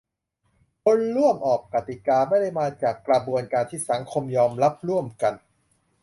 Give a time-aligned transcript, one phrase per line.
[0.83, 5.33] คนร่วมออกกติกา ไม่ได้มาจากกระบวนการที่สังคมยอมรับร่วมกัน